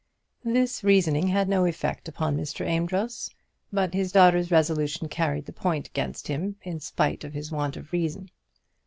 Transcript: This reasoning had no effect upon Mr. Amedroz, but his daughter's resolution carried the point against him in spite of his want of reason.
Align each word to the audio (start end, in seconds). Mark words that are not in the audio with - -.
This 0.43 0.83
reasoning 0.83 1.27
had 1.27 1.47
no 1.47 1.63
effect 1.63 2.07
upon 2.07 2.35
Mr. 2.35 2.65
Amedroz, 2.67 3.29
but 3.71 3.93
his 3.93 4.11
daughter's 4.11 4.49
resolution 4.49 5.07
carried 5.07 5.45
the 5.45 5.53
point 5.53 5.89
against 5.89 6.27
him 6.27 6.55
in 6.63 6.79
spite 6.79 7.23
of 7.23 7.33
his 7.33 7.51
want 7.51 7.77
of 7.77 7.91
reason. 7.93 8.31